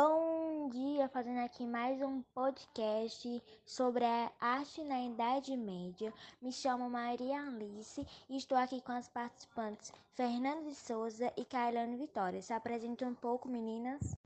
[0.00, 6.14] Bom dia, fazendo aqui mais um podcast sobre a arte na Idade Média.
[6.40, 11.96] Me chamo Maria Alice e estou aqui com as participantes Fernanda de Souza e Kailane
[11.96, 12.40] Vitória.
[12.40, 14.16] Se apresentem um pouco, meninas.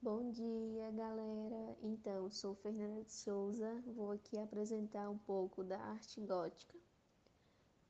[0.00, 1.76] Bom dia, galera.
[1.82, 6.78] Então, sou Fernanda de Souza, vou aqui apresentar um pouco da arte gótica.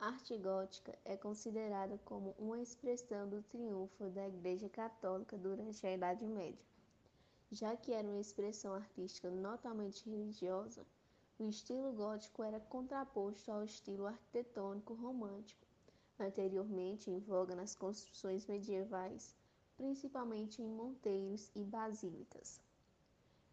[0.01, 6.27] Arte gótica é considerada como uma expressão do triunfo da Igreja Católica durante a Idade
[6.27, 6.65] Média.
[7.53, 10.87] Já que era uma expressão artística notoriamente religiosa,
[11.39, 15.67] o estilo gótico era contraposto ao estilo arquitetônico romântico,
[16.19, 19.37] anteriormente em voga nas construções medievais,
[19.77, 22.59] principalmente em monteiros e basílicas.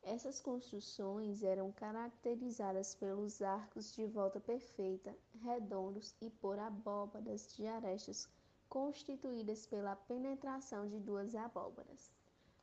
[0.10, 8.26] Essas construções eram caracterizadas pelos arcos de volta perfeita, redondos e por abóbadas de arestas
[8.70, 12.10] constituídas pela penetração de duas abóbadas.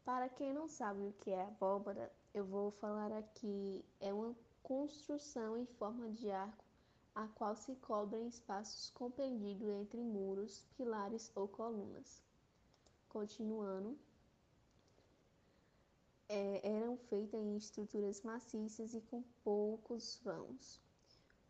[0.06, 5.58] Para quem não sabe o que é abóbada, eu vou falar aqui é uma construção
[5.58, 6.64] em forma de arco
[7.14, 12.22] a qual se cobrem espaços compreendidos entre muros, pilares ou colunas.
[13.10, 13.98] Continuando,
[16.28, 16.73] é,
[17.14, 20.80] eram feitas em estruturas maciças e com poucos vãos.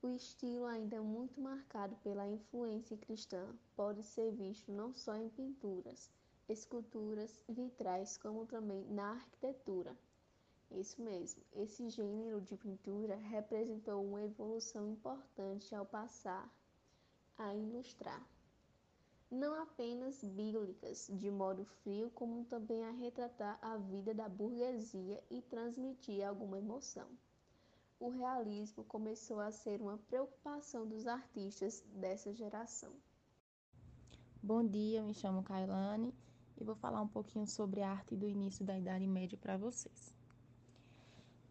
[0.03, 6.11] O estilo, ainda muito marcado pela influência cristã, pode ser visto não só em pinturas,
[6.49, 9.97] esculturas, vitrais, como também na arquitetura.
[10.71, 16.53] Isso mesmo, esse gênero de pintura representou uma evolução importante ao passar
[17.39, 18.23] a ilustrar
[19.35, 25.43] não apenas bíblicas, de modo frio, como também a retratar a vida da burguesia e
[25.43, 27.09] transmitir alguma emoção.
[27.99, 32.93] O realismo começou a ser uma preocupação dos artistas dessa geração.
[34.41, 36.15] Bom dia, me chamo Kailane
[36.57, 40.15] e vou falar um pouquinho sobre a arte do início da Idade Média para vocês.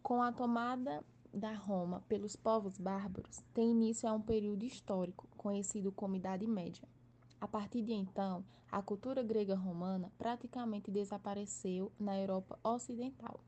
[0.02, 5.92] Com a tomada da Roma pelos povos bárbaros, tem início a um período histórico conhecido
[5.92, 6.88] como Idade Média
[7.44, 13.38] a partir de então, a cultura grega romana praticamente desapareceu na Europa Ocidental.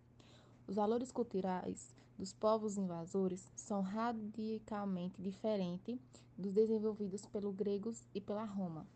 [0.67, 5.99] Os valores culturais dos povos invasores são radicalmente diferentes
[6.37, 8.87] dos desenvolvidos pelos gregos e pela Roma.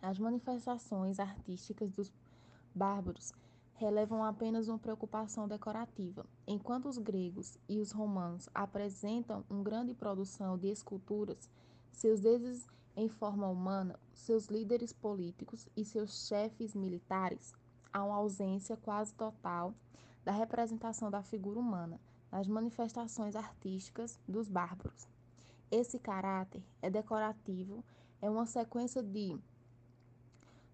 [0.00, 2.12] As manifestações artísticas dos
[2.72, 3.32] bárbaros
[3.74, 10.56] relevam apenas uma preocupação decorativa, enquanto os gregos e os romanos apresentam uma grande produção
[10.56, 11.50] de esculturas,
[11.90, 17.54] seus deuses em forma humana, seus líderes políticos e seus chefes militares,
[17.92, 19.74] há uma ausência quase total
[20.24, 22.00] da representação da figura humana
[22.32, 25.06] nas manifestações artísticas dos bárbaros.
[25.70, 27.84] Esse caráter é decorativo,
[28.20, 29.38] é uma sequência de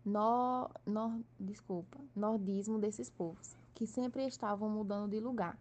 [0.05, 5.59] no, no, desculpa, nordismo desses povos, que sempre estavam mudando de lugar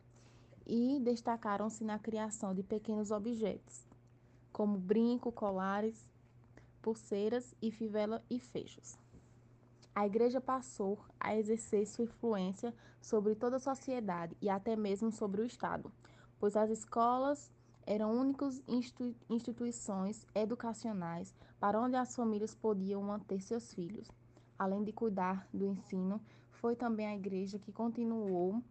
[0.66, 3.86] e destacaram-se na criação de pequenos objetos,
[4.52, 6.08] como brinco, colares
[6.82, 8.98] pulseiras e fivela e fechos.
[9.94, 15.42] A igreja passou a exercer sua influência sobre toda a sociedade e até mesmo sobre
[15.42, 15.92] o Estado,
[16.40, 17.52] pois as escolas
[17.86, 24.10] eram únicas institu instituições educacionais para onde as famílias podiam manter seus filhos.
[24.58, 26.22] Além de cuidar do ensino,
[26.52, 28.64] foi também a igreja que continuou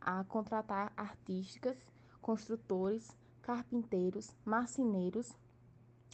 [0.00, 1.76] a contratar artistas,
[2.20, 5.36] construtores, carpinteiros, marceneiros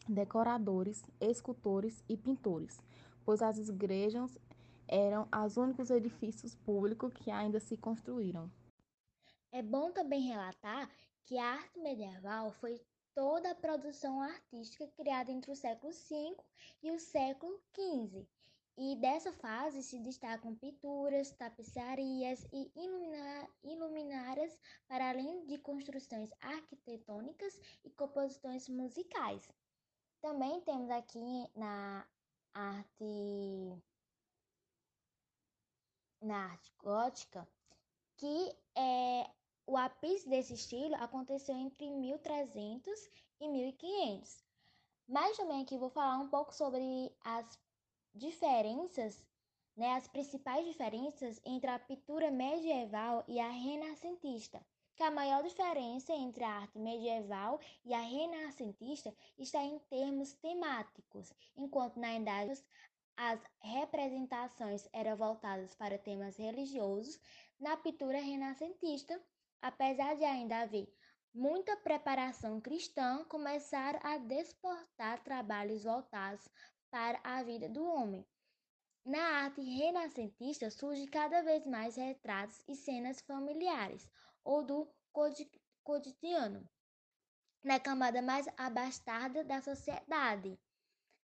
[0.08, 2.80] decoradores, escultores e pintores,
[3.24, 4.38] pois as igrejas
[4.86, 8.50] eram os únicos edifícios públicos que ainda se construíram.
[9.52, 10.90] É bom também relatar
[11.24, 12.80] que a arte medieval foi
[13.14, 16.36] toda a produção artística criada entre o século V
[16.82, 18.26] e o século XV.
[18.80, 22.70] E dessa fase se destacam pinturas, tapeçarias e
[23.64, 29.50] iluminárias, para além de construções arquitetônicas e composições musicais.
[30.20, 32.06] Também temos aqui na
[32.52, 33.82] arte
[36.20, 37.48] na arte gótica
[38.16, 39.30] que é
[39.64, 43.10] o ápice desse estilo aconteceu entre 1300
[43.40, 44.44] e 1500.
[45.06, 47.58] Mas também aqui vou falar um pouco sobre as
[48.12, 49.24] diferenças,
[49.76, 54.60] né, as principais diferenças entre a pintura medieval e a renascentista
[54.98, 61.32] que a maior diferença entre a arte medieval e a renascentista está em termos temáticos,
[61.56, 62.60] enquanto na Idade
[63.16, 67.20] as representações eram voltadas para temas religiosos,
[67.60, 69.22] na pintura renascentista,
[69.62, 70.92] apesar de ainda haver
[71.32, 76.48] muita preparação cristã, começaram a desportar trabalhos voltados
[76.90, 78.26] para a vida do homem.
[79.04, 84.10] Na arte renascentista surge cada vez mais retratos e cenas familiares
[84.48, 84.90] ou do
[85.84, 86.66] cotidiano,
[87.62, 90.58] na camada mais abastada da sociedade.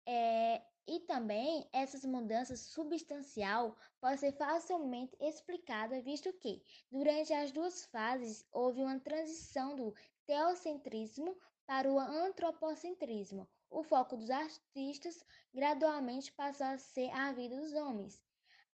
[0.05, 6.61] É, e também essas mudanças substancial podem ser facilmente explicadas, visto que,
[6.91, 9.91] durante as duas fases, houve uma transição do
[10.27, 11.35] teocentrismo
[11.65, 13.49] para o antropocentrismo.
[13.71, 18.23] O foco dos artistas gradualmente passou a ser a vida dos homens.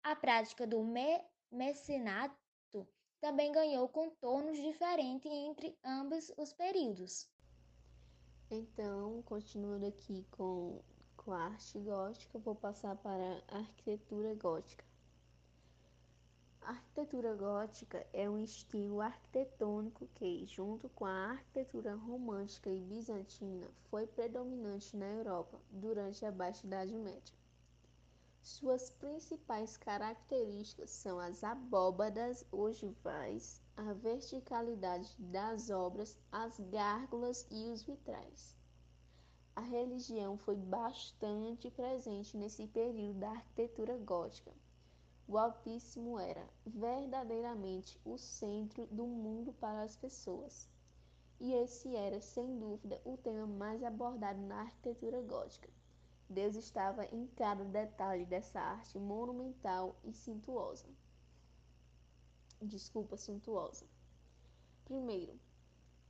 [0.02, 2.41] A prática do me mecenato
[3.22, 7.30] também ganhou contornos diferentes entre ambos os períodos.
[8.50, 10.82] Então, continuando aqui com
[11.16, 14.84] com a arte gótica, vou passar para a arquitetura gótica.
[16.62, 23.68] A arquitetura gótica é um estilo arquitetônico que, junto com a arquitetura romântica e bizantina,
[23.88, 27.41] foi predominante na Europa durante a Baixa Idade Média.
[28.44, 37.84] Suas principais características são as abóbadas ogivais, a verticalidade das obras, as gárgulas e os
[37.84, 38.56] vitrais.
[39.54, 44.52] A religião foi bastante presente nesse período da arquitetura gótica.
[45.28, 50.68] O Altíssimo era verdadeiramente o centro do mundo para as pessoas.
[51.38, 55.70] E esse era, sem dúvida, o tema mais abordado na arquitetura gótica.
[56.28, 60.88] Deus estava em cada detalhe dessa arte monumental e suntuosa.
[62.60, 63.86] Desculpa, suntuosa.
[64.84, 65.38] Primeiro,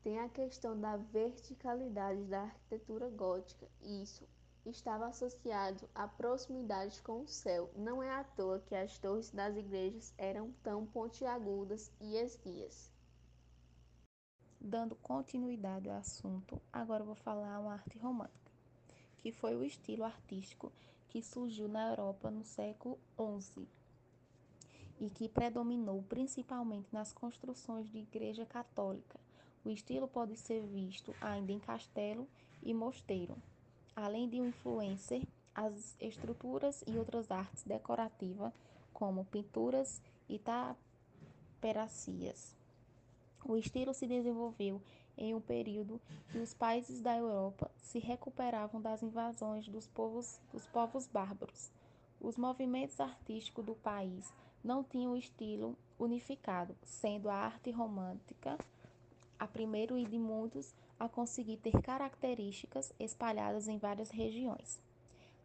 [0.02, 3.68] tem a questão da verticalidade da arquitetura gótica.
[3.80, 4.28] Isso
[4.66, 7.70] estava associado à proximidade com o céu.
[7.76, 12.92] Não é à toa que as torres das igrejas eram tão pontiagudas e esguias.
[14.60, 18.41] Dando continuidade ao assunto, agora vou falar uma arte romântica,
[19.22, 20.70] que foi o estilo artístico
[21.08, 23.66] que surgiu na Europa no século XI
[25.00, 29.18] e que predominou principalmente nas construções de igreja católica
[29.64, 32.26] o estilo pode ser visto ainda em castelo
[32.62, 33.36] e mosteiro,
[33.94, 35.22] além de um influencer,
[35.54, 38.52] as estruturas e outras artes decorativas,
[38.92, 40.40] como pinturas e
[41.60, 42.56] taperacias.
[43.44, 44.82] O estilo se desenvolveu
[45.16, 46.00] em um período
[46.30, 51.70] que os países da Europa se recuperavam das invasões dos povos, dos povos bárbaros.
[52.20, 54.32] Os movimentos artísticos do país
[54.62, 58.56] não tinham estilo unificado, sendo a arte romântica
[59.38, 64.80] a primeiro e de muitos a conseguir ter características espalhadas em várias regiões.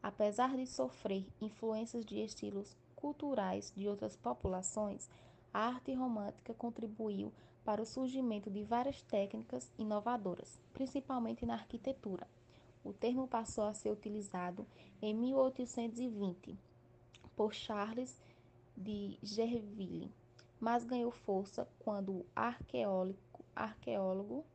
[0.03, 5.09] Apesar de sofrer influências de estilos culturais de outras populações,
[5.57, 7.33] a arte romântica contribuiu
[7.65, 12.27] para o surgimento de várias técnicas inovadoras, principalmente na arquitetura.
[12.83, 14.67] O termo passou a ser utilizado
[15.01, 16.55] em 1820
[17.35, 18.21] por Charles
[18.77, 20.13] de Gerville,
[20.59, 23.17] mas ganhou força quando o arqueólogo
[23.55, 24.45] arqueólogo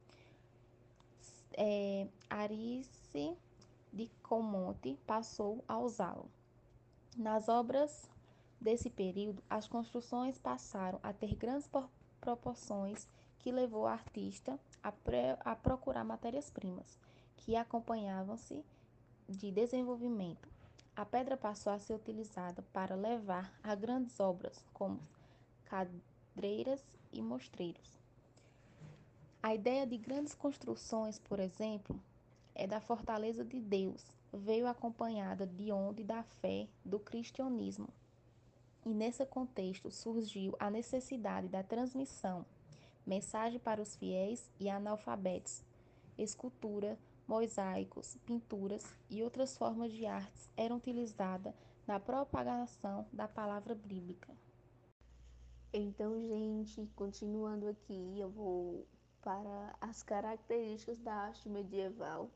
[1.55, 3.37] é, Arice
[3.93, 6.31] de Comonte passou a usá-lo.
[7.17, 8.09] Nas obras
[8.62, 11.69] desse período, as construções passaram a ter grandes
[12.20, 14.93] proporções que levou o artista a,
[15.44, 16.99] a procurar matérias-primas
[17.37, 18.64] que acompanhavam-se
[19.29, 20.49] de desenvolvimento.
[20.94, 25.00] A pedra passou a ser utilizada para levar a grandes obras como
[25.65, 27.98] cadeiras e mostreiros.
[29.43, 32.01] A ideia de grandes construções, por exemplo,
[32.55, 37.89] é da fortaleza de Deus, veio acompanhada de onde da fé do cristianismo.
[38.84, 42.44] E nesse contexto surgiu a necessidade da transmissão,
[43.06, 45.65] mensagem para os fiéis e analfabetos.
[46.19, 51.55] Escultura, mosaicos, pinturas e outras formas de artes eram utilizadas
[51.86, 54.36] na propagação da palavra bíblica.
[55.72, 58.86] Então, gente, continuando aqui, eu vou
[59.22, 62.31] para as características da arte medieval.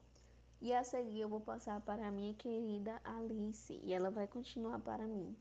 [0.61, 4.79] E a seguir eu vou passar para a minha querida Alice e ela vai continuar
[4.79, 5.37] para mim.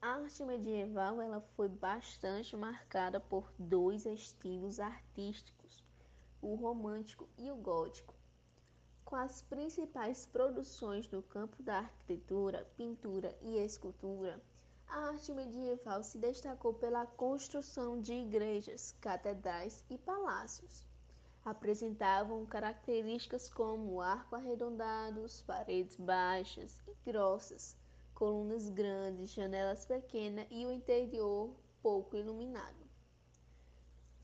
[0.00, 5.82] A arte medieval ela foi bastante marcada por dois estilos artísticos,
[6.40, 8.14] o romântico e o gótico.
[9.04, 14.40] Com as principais produções no campo da arquitetura, pintura e escultura,
[14.86, 20.84] a arte medieval se destacou pela construção de igrejas, catedrais e palácios.
[21.44, 27.76] Apresentavam características como arco arredondados, paredes baixas e grossas,
[28.18, 32.84] colunas grandes, janelas pequenas e o interior pouco iluminado.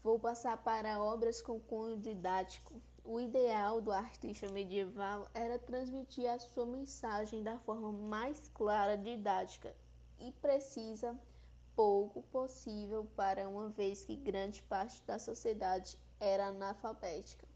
[0.03, 2.75] Vou passar para obras com cunho didático.
[3.05, 9.73] O ideal do artista medieval era transmitir a sua mensagem da forma mais clara, didática
[10.19, 11.17] e precisa
[11.77, 17.47] pouco possível para uma vez que grande parte da sociedade era analfabética.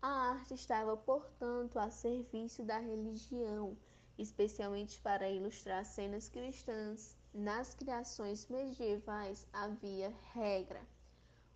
[0.00, 3.76] A arte estava, portanto, a serviço da religião,
[4.18, 7.16] especialmente para ilustrar cenas cristãs.
[7.32, 10.86] Nas criações medievais havia regra,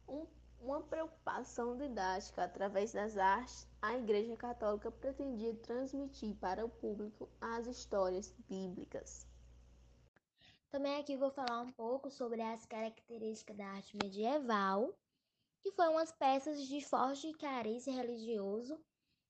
[0.09, 0.27] um
[0.61, 7.67] uma preocupação didática através das artes, a Igreja Católica pretendia transmitir para o público as
[7.67, 9.27] histórias bíblicas.
[10.71, 14.93] Também aqui vou falar um pouco sobre as características da arte medieval,
[15.61, 18.79] que foi umas peças de forte cariz religioso,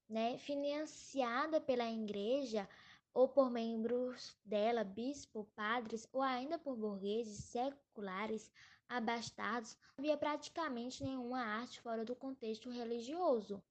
[0.08, 2.68] né, financiada pela igreja
[3.16, 8.52] ou por membros dela, bispo, padres ou ainda por burgueses seculares
[8.86, 13.62] abastados, não havia praticamente nenhuma arte fora do contexto religioso.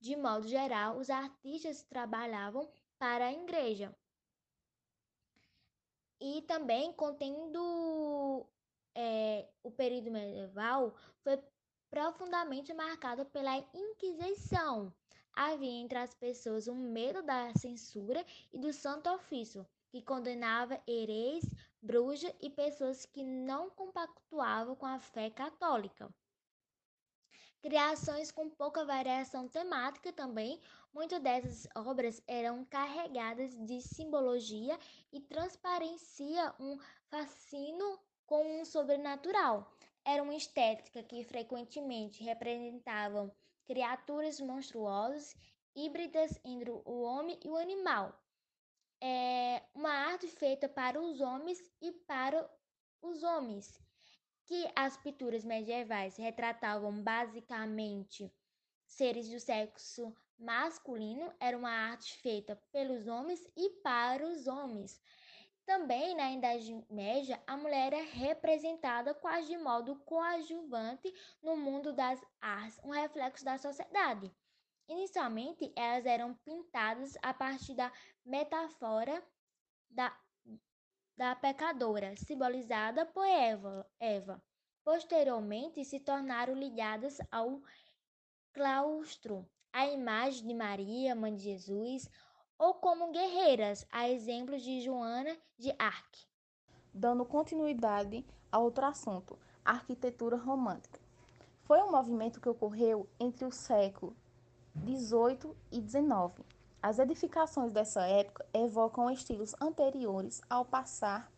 [0.00, 2.66] De modo geral, os artistas trabalhavam
[2.98, 3.94] para a igreja.
[6.18, 8.46] E também, contendo
[8.94, 11.38] é, o período medieval, foi
[11.90, 14.90] profundamente marcado pela Inquisição,
[15.36, 21.44] havia entre as pessoas um medo da censura e do santo ofício, que condenava hereis,
[21.82, 26.08] bruxas e pessoas que não compactuavam com a fé católica.
[27.60, 30.60] Criações com pouca variação temática também,
[30.94, 34.78] muitas dessas obras eram carregadas de simbologia
[35.12, 36.78] e transparecia um
[37.10, 39.70] fascínio com o sobrenatural.
[40.04, 43.34] Era uma estética que frequentemente representavam
[43.66, 45.36] criaturas monstruosas,
[45.74, 48.18] híbridas entre o homem e o animal.
[49.00, 52.48] É uma arte feita para os homens e para
[53.02, 53.78] os homens,
[54.46, 58.32] que as pinturas medievais retratavam basicamente
[58.86, 65.00] seres do sexo masculino, era uma arte feita pelos homens e para os homens.
[65.66, 72.24] Também na Idade Média, a mulher é representada quase de modo coadjuvante no mundo das
[72.40, 74.32] artes, um reflexo da sociedade.
[74.88, 77.92] Inicialmente, elas eram pintadas a partir da
[78.24, 79.20] metáfora
[79.90, 80.16] da,
[81.16, 83.84] da pecadora, simbolizada por Eva.
[83.98, 84.40] Eva.
[84.84, 87.60] Posteriormente, se tornaram ligadas ao
[88.52, 92.08] claustro, a imagem de Maria, mãe de Jesus,
[92.58, 96.26] ou como guerreiras, a exemplo de Joana de Arc.
[96.92, 100.98] Dando continuidade a outro assunto, a arquitetura romântica.
[101.64, 104.16] Foi um movimento que ocorreu entre o século
[104.84, 106.46] XVIII e XIX.
[106.82, 111.30] As edificações dessa época evocam estilos anteriores ao passar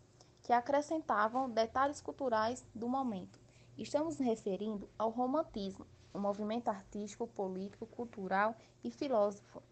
[0.42, 3.40] que acrescentavam detalhes culturais do momento.
[3.76, 9.62] Estamos referindo ao romantismo, um movimento artístico, político, cultural e filosófico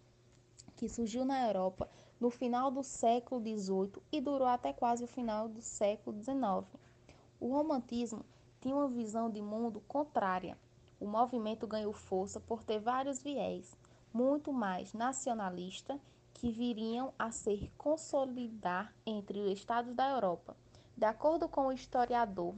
[0.76, 1.88] que surgiu na Europa
[2.20, 6.80] no final do século XVIII e durou até quase o final do século XIX.
[7.40, 8.24] O romantismo
[8.60, 10.56] tinha uma visão de mundo contrária.
[10.98, 13.76] O movimento ganhou força por ter vários viés,
[14.12, 16.00] muito mais nacionalista,
[16.32, 20.56] que viriam a ser consolidar entre os estados da Europa.
[20.96, 22.54] De acordo com o historiador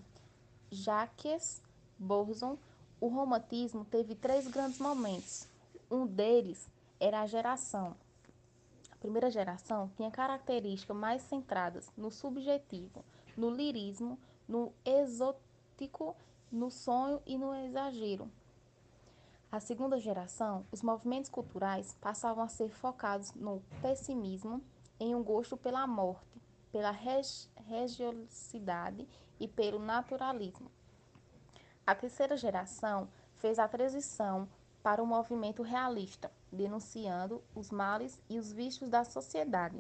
[0.70, 1.62] Jacques
[1.98, 2.58] Bourson,
[3.00, 5.48] o romantismo teve três grandes momentos.
[5.90, 6.68] Um deles
[7.00, 7.96] era a geração
[9.00, 13.04] primeira geração tinha características mais centradas no subjetivo,
[13.36, 16.16] no lirismo, no exótico,
[16.50, 18.30] no sonho e no exagero.
[19.50, 24.62] A segunda geração, os movimentos culturais passavam a ser focados no pessimismo,
[25.00, 26.38] em um gosto pela morte,
[26.70, 29.08] pela religiosidade
[29.40, 30.70] e pelo naturalismo.
[31.86, 34.46] A terceira geração fez a transição
[34.82, 39.78] para o movimento realista, denunciando os males e os vícios da sociedade.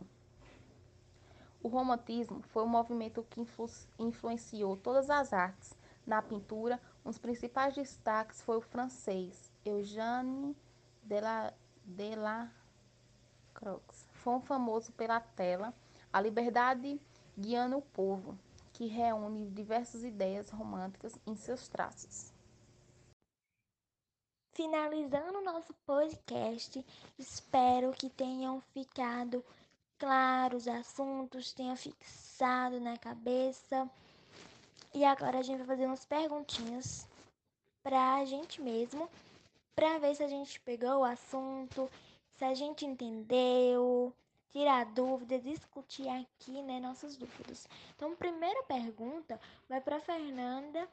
[1.62, 5.74] O romantismo foi um movimento que influ influenciou todas as artes.
[6.06, 10.56] Na pintura, um dos principais destaques foi o francês Eugène
[11.84, 12.52] Delacroix.
[14.12, 15.74] Foi um famoso pela tela
[16.12, 17.00] A Liberdade
[17.36, 18.38] Guiando o Povo,
[18.72, 22.32] que reúne diversas ideias românticas em seus traços.
[24.58, 26.84] Finalizando o nosso podcast,
[27.16, 29.44] espero que tenham ficado
[29.96, 33.88] claros os assuntos, tenham fixado na cabeça.
[34.92, 37.06] E agora a gente vai fazer umas perguntinhas
[37.84, 39.08] pra gente mesmo,
[39.76, 41.88] pra ver se a gente pegou o assunto,
[42.34, 44.12] se a gente entendeu,
[44.50, 47.68] tirar dúvidas, discutir aqui, né, nossas dúvidas.
[47.94, 50.88] Então, primeira pergunta vai para Fernanda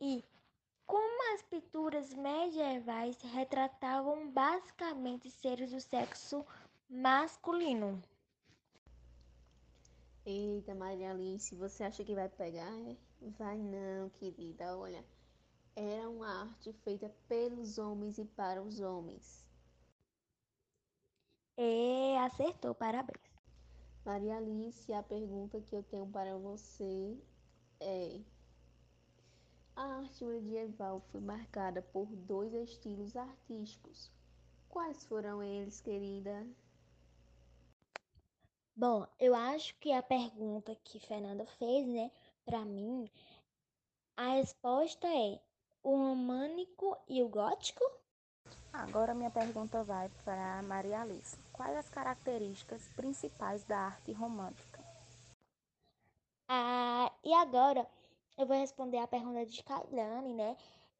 [0.00, 0.22] e
[0.86, 6.46] Como as pinturas medievais retratavam basicamente seres do sexo
[6.88, 8.00] masculino.
[10.24, 12.72] Eita, Maria Alice, você acha que vai pegar?
[12.88, 12.96] É?
[13.38, 14.76] Vai não, querida.
[14.76, 15.04] Olha,
[15.74, 19.46] era uma arte feita pelos homens e para os homens.
[21.58, 23.20] E acertou, parabéns.
[24.04, 27.16] Maria Alice, a pergunta que eu tenho para você
[27.80, 28.20] é:
[29.76, 34.10] a arte medieval foi marcada por dois estilos artísticos.
[34.70, 36.46] Quais foram eles, querida?
[38.74, 42.10] Bom, eu acho que a pergunta que Fernanda fez, né,
[42.44, 43.10] para mim,
[44.16, 45.40] a resposta é
[45.82, 47.84] o românico e o gótico?
[48.72, 51.38] Agora minha pergunta vai para Maria Alice.
[51.52, 54.84] Quais as características principais da arte romântica?
[56.48, 57.86] Ah, e agora
[58.36, 60.56] eu vou responder a pergunta de Kailane, né?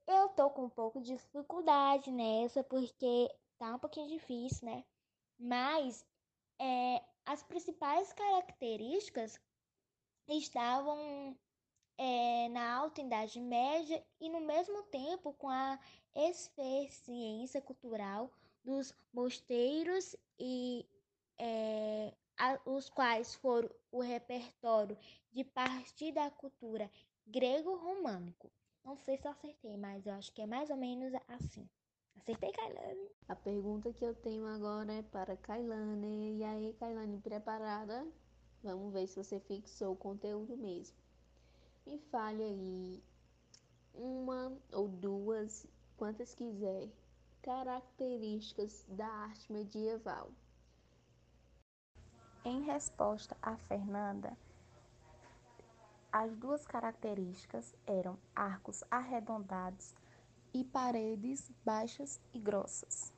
[0.06, 4.84] Eu tô com um pouco de dificuldade nessa porque tá um pouquinho difícil, né?
[5.38, 6.04] Mas
[6.58, 9.38] é, as principais características
[10.28, 11.36] estavam
[11.98, 15.78] é, na Alta Idade Média e, no mesmo tempo, com a
[16.14, 18.30] eficiência cultural
[18.64, 20.86] dos mosteiros e
[21.38, 24.96] é, a, os quais foram o repertório
[25.32, 26.90] de parte da cultura
[27.26, 28.50] grego-românico.
[28.84, 31.68] Não sei se eu acertei, mas eu acho que é mais ou menos assim.
[32.16, 33.10] Acertei, Kailane.
[33.28, 36.38] A pergunta que eu tenho agora é para Kailane.
[36.38, 38.06] E aí, Kailane, preparada?
[38.62, 40.96] Vamos ver se você fixou o conteúdo mesmo.
[41.84, 43.02] Me fale aí
[43.94, 45.66] uma ou duas,
[45.96, 46.88] quantas quiser,
[47.42, 50.30] características da arte medieval.
[52.44, 54.36] Em resposta a Fernanda,
[56.18, 59.94] as duas características eram arcos arredondados
[60.54, 63.12] e paredes baixas e grossas.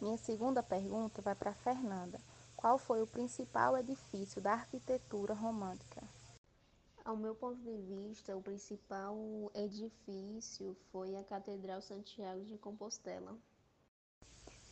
[0.00, 2.20] Minha segunda pergunta vai para Fernanda.
[2.54, 6.04] Qual foi o principal edifício da arquitetura romântica?
[7.04, 9.18] Ao meu ponto de vista, o principal
[9.52, 13.36] edifício foi a Catedral Santiago de Compostela.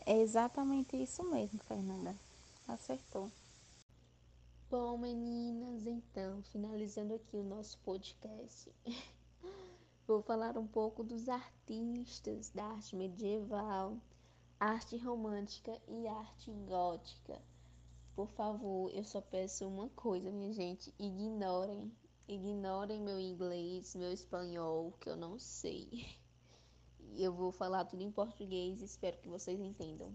[0.06, 2.14] É exatamente isso mesmo, Fernanda.
[2.68, 3.32] Acertou.
[4.70, 8.70] Bom, meninas, então, finalizando aqui o nosso podcast.
[10.06, 13.96] Vou falar um pouco dos artistas da arte medieval,
[14.60, 17.40] arte romântica e arte gótica.
[18.14, 21.90] Por favor, eu só peço uma coisa, minha gente: ignorem,
[22.28, 25.88] ignorem meu inglês, meu espanhol, que eu não sei.
[27.16, 30.14] Eu vou falar tudo em português, espero que vocês entendam.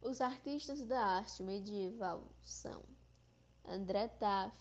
[0.00, 2.84] Os artistas da arte medieval são
[3.64, 4.56] André Taff,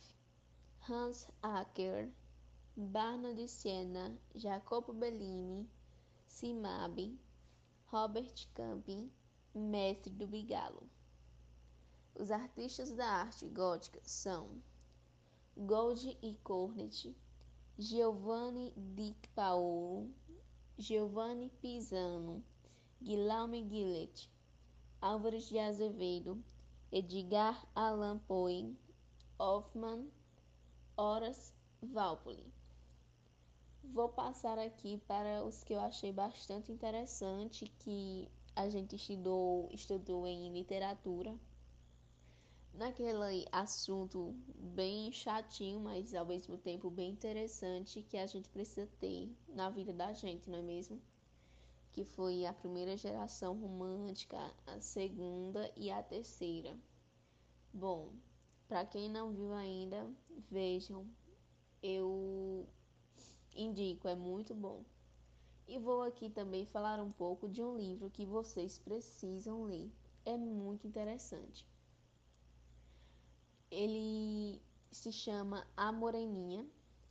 [0.89, 2.12] Hans Acker,
[2.76, 5.69] Barno de Siena, Jacopo Bellini,
[6.26, 7.19] Simabe,
[7.86, 9.12] Robert Camping,
[9.54, 10.89] mestre do Bigalo.
[12.15, 14.62] Os artistas da arte gótica são
[15.56, 17.15] Gold e Cornet,
[17.78, 20.10] Giovanni Di Paolo,
[20.80, 22.43] Giovanni Pisano,
[23.00, 24.28] Guilherme Gillet,
[25.00, 26.44] Álvares de Azevedo,
[26.92, 28.76] Edgar Allan Poe,
[29.38, 30.10] Hoffman,
[30.98, 32.52] Horace Walpole.
[33.84, 40.26] Vou passar aqui para os que eu achei bastante interessante que a gente estudou, estudou
[40.26, 41.38] em literatura.
[42.74, 49.32] Naquele assunto bem chatinho, mas ao mesmo tempo bem interessante que a gente precisa ter
[49.50, 51.00] na vida da gente, não é mesmo?
[51.98, 56.78] Que foi a primeira geração romântica, a segunda e a terceira.
[57.74, 58.14] Bom,
[58.68, 60.08] para quem não viu ainda,
[60.48, 61.10] vejam.
[61.82, 62.70] Eu
[63.52, 64.86] indico, é muito bom.
[65.68, 69.92] E vou aqui também falar um pouco de um livro que vocês precisam ler.
[70.24, 71.66] É muito interessante.
[73.72, 76.64] Ele se chama A Moreninha.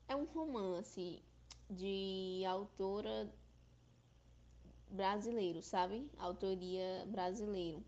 [0.06, 1.20] É um romance
[1.68, 3.28] de autora
[4.90, 6.10] brasileiro, sabe?
[6.18, 7.84] Autoria brasileiro.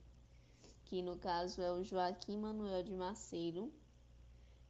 [0.85, 3.73] Que no caso é o Joaquim Manuel de Macedo.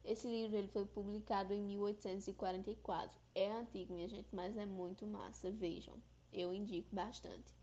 [0.03, 3.21] Esse livro ele foi publicado em 1844.
[3.35, 5.51] É antigo, minha gente, mas é muito massa.
[5.51, 5.95] Vejam,
[6.31, 7.53] eu indico bastante.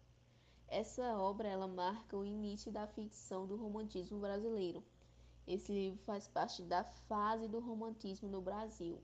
[0.69, 4.83] Essa obra ela marca o início da ficção do romantismo brasileiro.
[5.47, 9.01] Esse livro faz parte da fase do romantismo no Brasil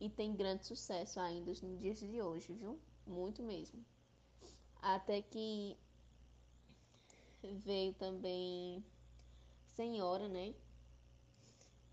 [0.00, 2.78] e tem grande sucesso ainda nos dias de hoje, viu?
[3.06, 3.82] Muito mesmo.
[4.86, 5.78] Até que
[7.42, 8.84] veio também
[9.74, 10.54] Senhora, né?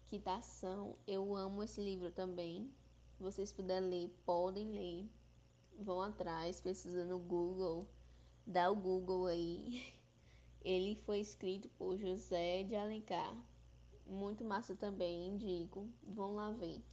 [0.10, 0.98] Quitação.
[1.08, 2.70] Eu amo esse livro também.
[3.18, 5.10] Vocês puderem ler, podem ler.
[5.80, 7.88] vão atrás, pesquisa no Google,
[8.46, 9.96] dá o Google aí.
[10.60, 13.34] Ele foi escrito por José de Alencar.
[14.06, 15.88] Muito massa também, indico.
[16.04, 16.84] Vão lá ver.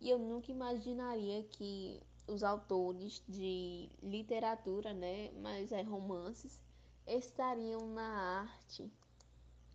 [0.00, 6.60] E eu nunca imaginaria que os autores de literatura, né, mas é romances,
[7.06, 8.90] estariam na arte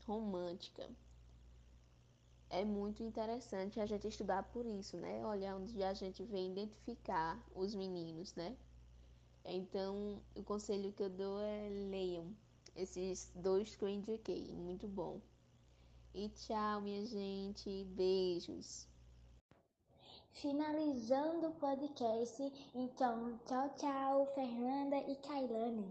[0.05, 0.89] romântica.
[2.49, 5.25] É muito interessante a gente estudar por isso, né?
[5.25, 8.55] Olhar onde a gente vem identificar os meninos, né?
[9.43, 12.33] Então, o conselho que eu dou é leiam
[12.73, 15.19] esses dois que eu indiquei, muito bom.
[16.13, 18.87] E tchau, minha gente, beijos.
[20.41, 25.87] Finalizando o podcast, então, tchau, tchau, Fernanda e Kailane.